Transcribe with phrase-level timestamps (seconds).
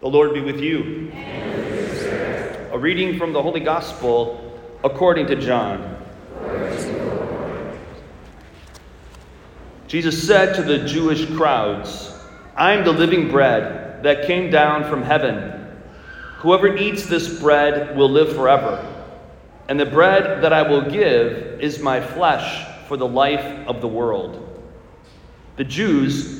[0.00, 1.12] The Lord be with you.
[2.72, 5.94] A reading from the Holy Gospel according to John.
[9.86, 12.18] Jesus said to the Jewish crowds,
[12.56, 15.70] I am the living bread that came down from heaven.
[16.38, 18.82] Whoever eats this bread will live forever.
[19.68, 23.88] And the bread that I will give is my flesh for the life of the
[23.88, 24.46] world.
[25.56, 26.39] The Jews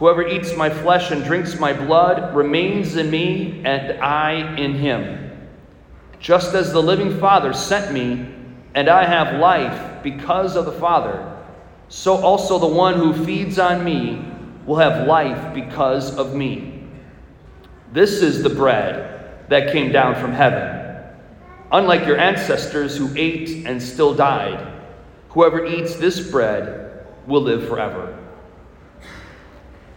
[0.00, 5.30] Whoever eats my flesh and drinks my blood remains in me, and I in him.
[6.18, 8.26] Just as the living Father sent me,
[8.74, 11.36] and I have life because of the Father,
[11.90, 14.24] so also the one who feeds on me
[14.64, 16.82] will have life because of me.
[17.92, 21.04] This is the bread that came down from heaven.
[21.72, 24.66] Unlike your ancestors who ate and still died,
[25.28, 28.09] whoever eats this bread will live forever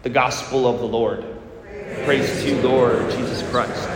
[0.03, 1.23] the gospel of the Lord.
[2.03, 3.89] Praise to you, Lord Jesus Christ.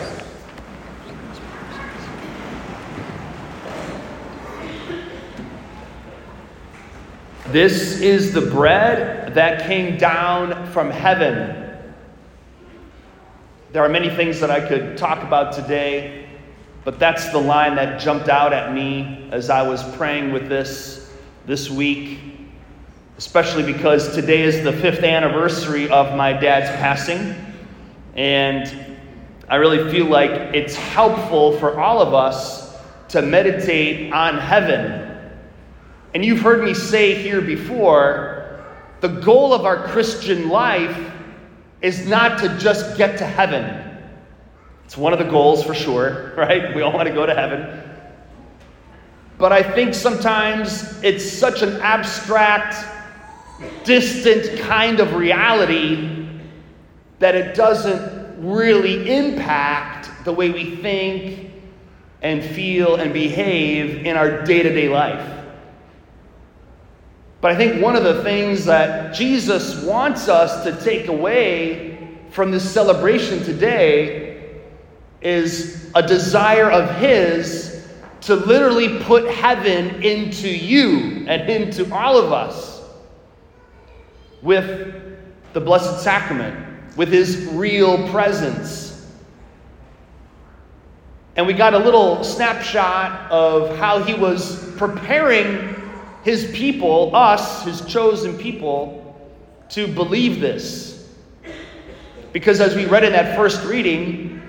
[7.47, 11.75] This is the bread that came down from heaven.
[13.73, 16.29] There are many things that I could talk about today,
[16.85, 21.13] but that's the line that jumped out at me as I was praying with this
[21.45, 22.26] this week
[23.17, 27.35] especially because today is the fifth anniversary of my dad's passing.
[28.15, 28.95] And
[29.49, 32.77] I really feel like it's helpful for all of us
[33.09, 35.31] to meditate on heaven.
[36.13, 38.63] And you've heard me say here before
[39.01, 41.11] the goal of our Christian life
[41.81, 43.83] is not to just get to heaven.
[44.85, 46.75] It's one of the goals for sure, right?
[46.75, 47.83] We all want to go to heaven.
[49.39, 52.75] But I think sometimes it's such an abstract
[53.83, 56.27] distant kind of reality
[57.19, 61.51] that it doesn't really impact the way we think
[62.21, 65.45] and feel and behave in our day to day life.
[67.41, 72.51] But I think one of the things that Jesus wants us to take away from
[72.51, 74.61] this celebration today
[75.21, 77.87] is a desire of His
[78.21, 82.76] to literally put heaven into you and into all of us
[84.41, 84.93] with
[85.53, 86.55] the Blessed Sacrament,
[86.95, 89.05] with his real presence.
[91.35, 95.75] And we got a little snapshot of how he was preparing
[96.23, 99.03] his people, us, his chosen people,
[99.69, 101.07] to believe this.
[102.33, 104.41] Because as we read in that first reading,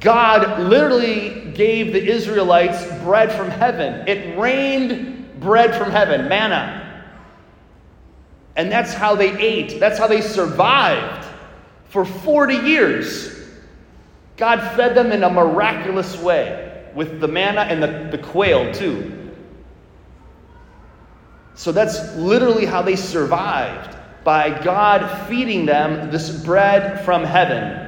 [0.00, 4.06] God literally gave the Israelites bread from heaven.
[4.08, 6.83] It rained bread from heaven, manna.
[8.56, 11.26] And that's how they ate, that's how they survived
[11.88, 13.34] for 40 years.
[14.36, 19.32] God fed them in a miraculous way with the manna and the, the quail, too.
[21.54, 27.84] So that's literally how they survived by God feeding them this bread from heaven.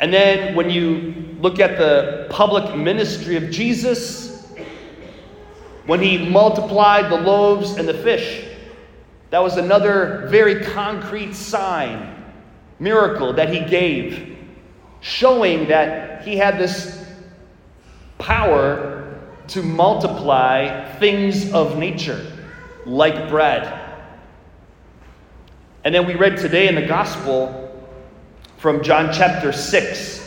[0.00, 4.33] And then when you look at the public ministry of Jesus,
[5.86, 8.46] when he multiplied the loaves and the fish.
[9.30, 12.24] That was another very concrete sign,
[12.78, 14.38] miracle that he gave,
[15.00, 17.04] showing that he had this
[18.18, 22.24] power to multiply things of nature,
[22.86, 23.80] like bread.
[25.84, 27.60] And then we read today in the gospel
[28.56, 30.23] from John chapter 6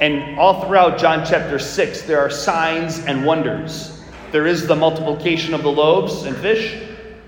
[0.00, 4.00] and all throughout John chapter 6, there are signs and wonders.
[4.30, 6.80] There is the multiplication of the loaves and fish,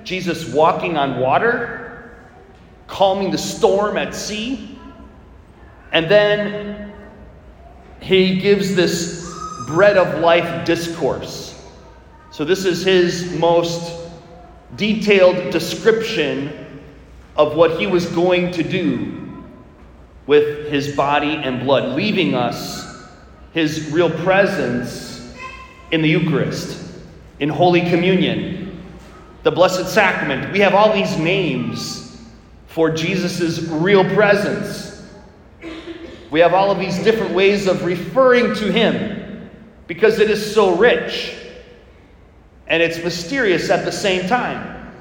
[0.04, 2.12] Jesus walking on water,
[2.86, 4.78] calming the storm at sea,
[5.92, 6.92] and then
[8.00, 9.28] he gives this
[9.66, 11.48] bread of life discourse.
[12.30, 13.98] So, this is his most
[14.76, 16.80] detailed description
[17.36, 19.19] of what he was going to do
[20.30, 23.04] with his body and blood, leaving us
[23.52, 25.28] his real presence
[25.90, 26.80] in the Eucharist,
[27.40, 28.80] in Holy Communion,
[29.42, 30.52] the Blessed Sacrament.
[30.52, 32.16] We have all these names
[32.68, 35.04] for Jesus' real presence.
[36.30, 39.50] We have all of these different ways of referring to him
[39.88, 41.34] because it is so rich
[42.68, 44.92] and it's mysterious at the same time.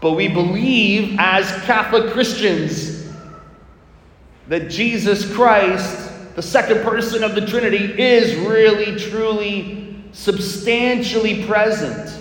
[0.00, 2.91] But we believe as Catholic Christians
[4.48, 12.18] that Jesus Christ, the second person of the Trinity, is really, truly, substantially present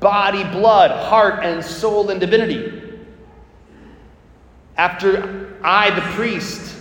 [0.00, 2.82] body, blood, heart, and soul and divinity.
[4.76, 6.76] After I, the priest,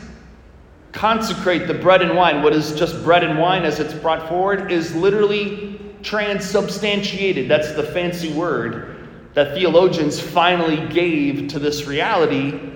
[0.91, 4.71] consecrate the bread and wine, what is just bread and wine as it's brought forward
[4.71, 7.47] is literally transubstantiated.
[7.47, 12.70] That's the fancy word that theologians finally gave to this reality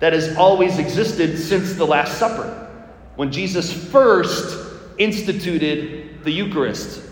[0.00, 2.68] that has always existed since the Last Supper,
[3.16, 4.58] when Jesus first
[4.98, 7.02] instituted the Eucharist.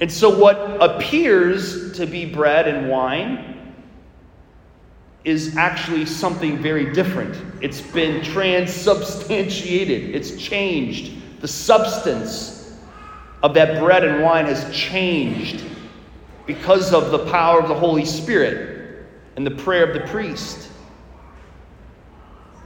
[0.00, 3.74] And so, what appears to be bread and wine
[5.24, 7.36] is actually something very different.
[7.62, 11.12] It's been transubstantiated, it's changed.
[11.40, 12.78] The substance
[13.42, 15.64] of that bread and wine has changed
[16.46, 19.06] because of the power of the Holy Spirit
[19.36, 20.70] and the prayer of the priest.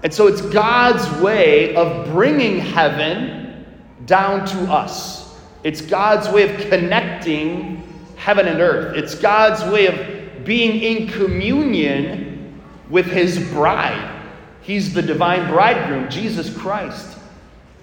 [0.03, 3.67] And so, it's God's way of bringing heaven
[4.07, 5.39] down to us.
[5.63, 7.83] It's God's way of connecting
[8.17, 8.97] heaven and earth.
[8.97, 14.19] It's God's way of being in communion with his bride.
[14.63, 17.19] He's the divine bridegroom, Jesus Christ.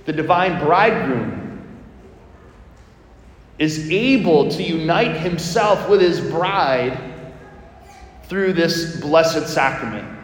[0.05, 1.61] The divine bridegroom
[3.59, 6.99] is able to unite himself with his bride
[8.23, 10.16] through this blessed sacrament.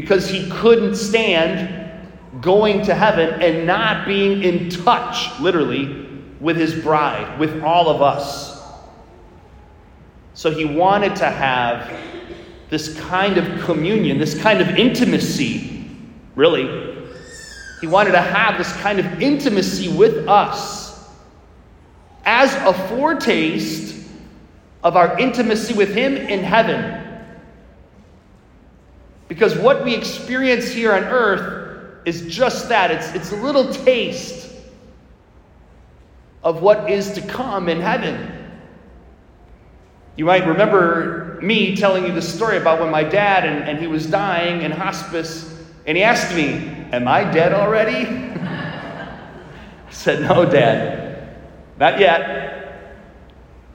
[0.00, 1.76] Because he couldn't stand
[2.40, 6.06] going to heaven and not being in touch, literally,
[6.40, 8.62] with his bride, with all of us.
[10.32, 11.94] So he wanted to have
[12.70, 15.84] this kind of communion, this kind of intimacy,
[16.34, 16.96] really.
[17.82, 21.10] He wanted to have this kind of intimacy with us
[22.24, 24.08] as a foretaste
[24.82, 26.99] of our intimacy with him in heaven.
[29.30, 34.50] Because what we experience here on earth is just that it's, it's a little taste
[36.42, 38.50] of what is to come in heaven.
[40.16, 43.86] You might remember me telling you the story about when my dad and, and he
[43.86, 45.56] was dying in hospice,
[45.86, 46.54] and he asked me,
[46.90, 48.08] Am I dead already?
[48.40, 51.38] I said, No, Dad,
[51.78, 53.06] not yet.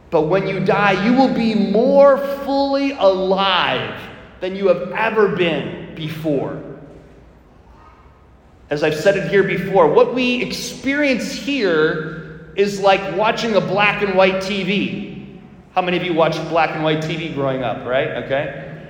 [0.10, 4.15] But when you die, you will be more fully alive
[4.46, 6.62] than you have ever been before.
[8.70, 14.04] As I've said it here before, what we experience here is like watching a black
[14.04, 15.42] and white TV.
[15.72, 18.24] How many of you watched black and white TV growing up, right?
[18.24, 18.86] Okay.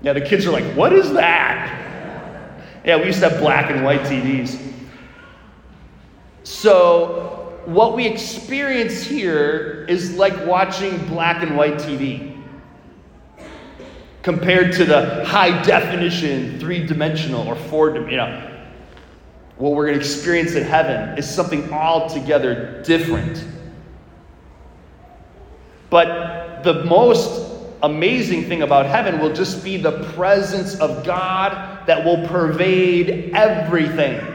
[0.00, 2.58] Yeah, the kids are like, what is that?
[2.82, 4.58] Yeah, we used to have black and white TVs.
[6.42, 12.35] So, what we experience here is like watching black and white TV
[14.26, 18.60] compared to the high definition, three dimensional or four, you know,
[19.56, 23.44] what we're going to experience in heaven is something altogether different.
[25.90, 32.04] But the most amazing thing about heaven will just be the presence of God that
[32.04, 34.26] will pervade everything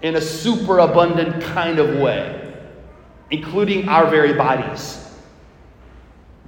[0.00, 2.50] in a superabundant kind of way,
[3.30, 5.04] including our very bodies.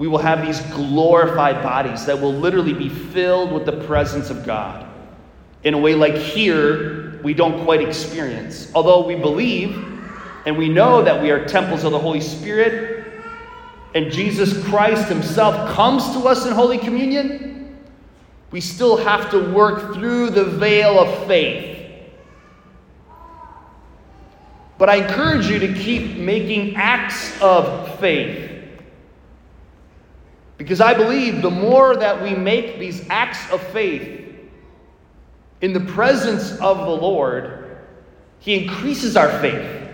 [0.00, 4.46] We will have these glorified bodies that will literally be filled with the presence of
[4.46, 4.86] God
[5.62, 8.72] in a way like here we don't quite experience.
[8.74, 9.76] Although we believe
[10.46, 13.12] and we know that we are temples of the Holy Spirit
[13.94, 17.78] and Jesus Christ Himself comes to us in Holy Communion,
[18.52, 21.78] we still have to work through the veil of faith.
[24.78, 28.49] But I encourage you to keep making acts of faith.
[30.60, 34.28] Because I believe the more that we make these acts of faith,
[35.62, 37.78] in the presence of the Lord,
[38.40, 39.88] He increases our faith.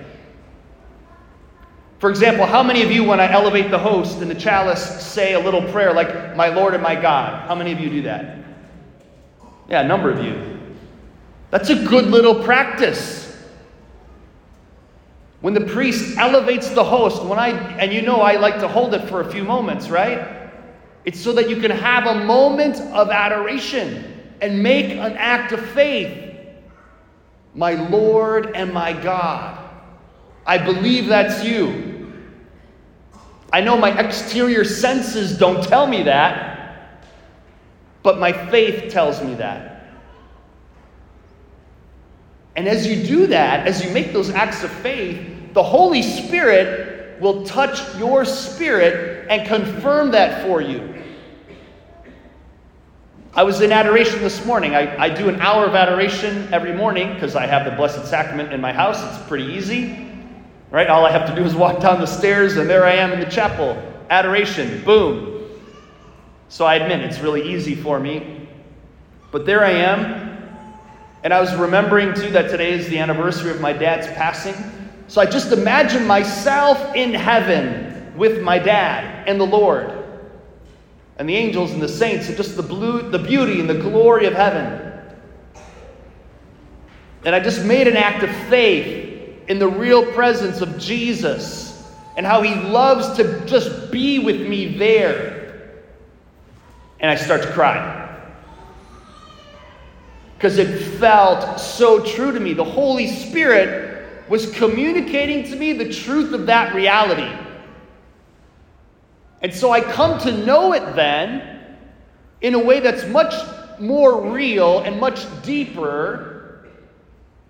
[2.00, 5.34] For example, how many of you, when I elevate the host and the chalice, say
[5.34, 7.46] a little prayer like, My Lord and my God?
[7.46, 8.36] How many of you do that?
[9.68, 10.58] Yeah, a number of you.
[11.52, 13.40] That's a good little practice.
[15.42, 18.94] When the priest elevates the host, when I, and you know I like to hold
[18.94, 20.42] it for a few moments, right?
[21.06, 25.64] It's so that you can have a moment of adoration and make an act of
[25.70, 26.36] faith.
[27.54, 29.70] My Lord and my God.
[30.44, 32.12] I believe that's you.
[33.52, 37.00] I know my exterior senses don't tell me that,
[38.02, 39.86] but my faith tells me that.
[42.56, 47.20] And as you do that, as you make those acts of faith, the Holy Spirit
[47.20, 50.95] will touch your spirit and confirm that for you.
[53.36, 54.74] I was in adoration this morning.
[54.74, 58.50] I, I do an hour of adoration every morning because I have the Blessed Sacrament
[58.50, 59.02] in my house.
[59.02, 60.08] It's pretty easy.
[60.70, 60.88] Right?
[60.88, 63.20] All I have to do is walk down the stairs, and there I am in
[63.20, 63.76] the chapel.
[64.08, 64.82] Adoration.
[64.84, 65.50] Boom.
[66.48, 68.48] So I admit it's really easy for me.
[69.30, 70.48] But there I am.
[71.22, 74.54] And I was remembering, too, that today is the anniversary of my dad's passing.
[75.08, 79.95] So I just imagine myself in heaven with my dad and the Lord
[81.18, 84.26] and the angels and the saints and just the, blue, the beauty and the glory
[84.26, 84.92] of heaven.
[87.24, 91.66] And I just made an act of faith in the real presence of Jesus
[92.16, 95.82] and how he loves to just be with me there.
[97.00, 98.02] And I start to cry.
[100.36, 102.52] Because it felt so true to me.
[102.52, 107.45] The Holy Spirit was communicating to me the truth of that reality.
[109.46, 111.60] And so I come to know it then
[112.40, 113.32] in a way that's much
[113.78, 116.66] more real and much deeper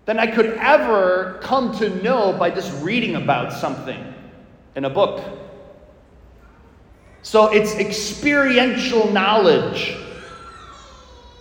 [0.05, 4.13] than I could ever come to know by just reading about something
[4.75, 5.25] in a book.
[7.23, 9.97] So it's experiential knowledge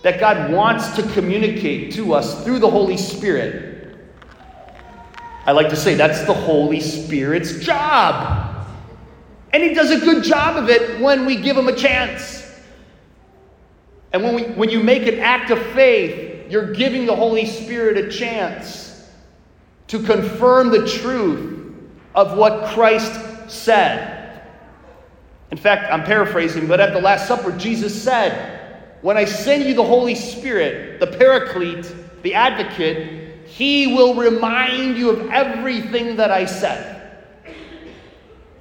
[0.04, 3.94] that God wants to communicate to us through the Holy Spirit.
[5.44, 8.55] I like to say that's the Holy Spirit's job.
[9.52, 12.44] And He does a good job of it when we give Him a chance.
[14.12, 17.96] And when, we, when you make an act of faith, you're giving the Holy Spirit
[17.98, 19.10] a chance
[19.88, 21.74] to confirm the truth
[22.14, 24.42] of what Christ said.
[25.50, 29.74] In fact, I'm paraphrasing, but at the Last Supper, Jesus said, When I send you
[29.74, 36.46] the Holy Spirit, the Paraclete, the Advocate, he will remind you of everything that I
[36.46, 36.95] said.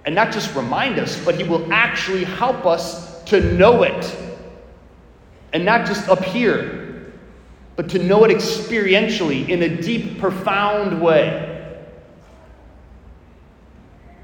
[0.05, 4.15] And not just remind us, but he will actually help us to know it.
[5.51, 7.13] And not just up here,
[7.75, 11.51] but to know it experientially in a deep, profound way.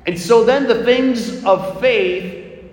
[0.05, 2.63] And so then the things of faith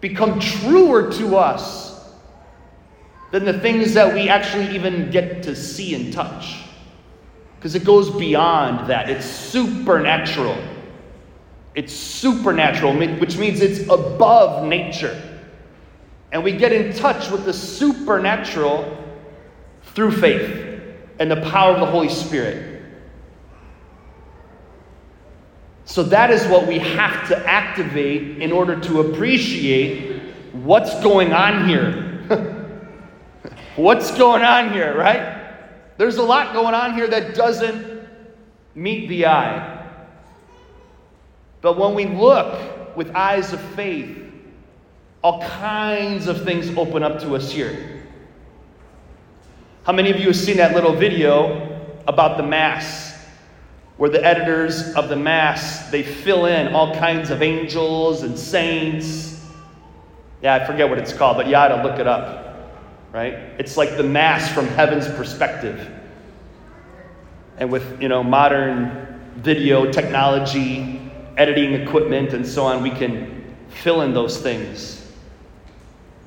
[0.00, 2.12] become truer to us
[3.30, 6.62] than the things that we actually even get to see and touch.
[7.56, 10.58] Because it goes beyond that, it's supernatural.
[11.74, 15.20] It's supernatural, which means it's above nature.
[16.30, 18.96] And we get in touch with the supernatural
[19.82, 20.80] through faith
[21.18, 22.82] and the power of the Holy Spirit.
[25.84, 31.68] So that is what we have to activate in order to appreciate what's going on
[31.68, 32.10] here.
[33.76, 35.42] what's going on here, right?
[35.98, 38.08] There's a lot going on here that doesn't
[38.74, 39.73] meet the eye.
[41.64, 44.18] But when we look with eyes of faith,
[45.22, 48.02] all kinds of things open up to us here.
[49.84, 53.16] How many of you have seen that little video about the Mass?
[53.96, 59.42] Where the editors of the Mass, they fill in all kinds of angels and saints.
[60.42, 62.74] Yeah, I forget what it's called, but you ought to look it up.
[63.10, 63.32] Right?
[63.58, 65.90] It's like the Mass from heaven's perspective.
[67.56, 71.00] And with, you know, modern video technology,
[71.36, 75.12] editing equipment, and so on, we can fill in those things.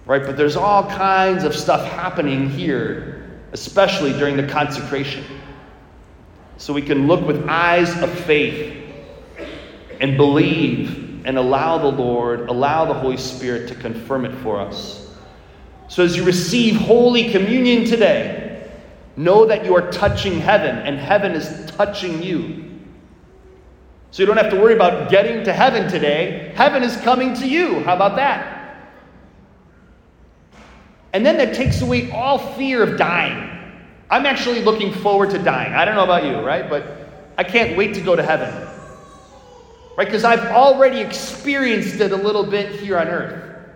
[0.05, 0.21] Right?
[0.21, 3.17] But there's all kinds of stuff happening here
[3.53, 5.23] especially during the consecration.
[6.57, 8.83] So we can look with eyes of faith
[9.99, 15.09] and believe and allow the Lord, allow the Holy Spirit to confirm it for us.
[15.87, 18.69] So as you receive Holy Communion today,
[19.15, 22.66] know that you are touching heaven and heaven is touching you.
[24.17, 26.51] So you don't have to worry about getting to heaven today.
[26.55, 27.81] Heaven is coming to you.
[27.81, 28.89] How about that?
[31.13, 33.47] And then that takes away all fear of dying.
[34.09, 35.71] I'm actually looking forward to dying.
[35.71, 36.67] I don't know about you, right?
[36.67, 36.97] But
[37.37, 38.51] I can't wait to go to heaven.
[39.95, 40.05] Right?
[40.05, 43.69] Because I've already experienced it a little bit here on earth.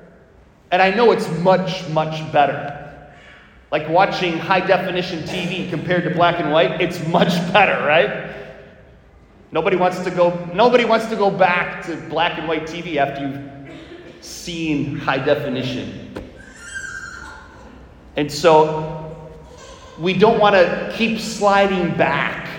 [0.71, 3.13] And I know it's much, much better.
[3.71, 8.40] Like watching high definition TV compared to black and white, it's much better, right?
[9.51, 13.27] Nobody wants to go nobody wants to go back to black and white TV after
[13.27, 16.13] you've seen high definition.
[18.15, 19.29] And so
[19.99, 22.49] we don't want to keep sliding back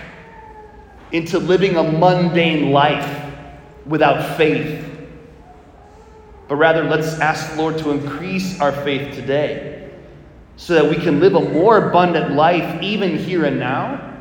[1.12, 3.32] into living a mundane life
[3.86, 4.88] without faith.
[6.48, 9.90] but rather let's ask the Lord to increase our faith today
[10.56, 14.11] so that we can live a more abundant life even here and now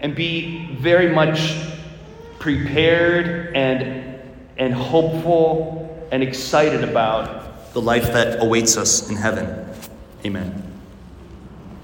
[0.00, 1.56] and be very much
[2.38, 4.20] prepared and,
[4.56, 9.66] and hopeful and excited about the life that awaits us in heaven.
[10.24, 10.69] Amen.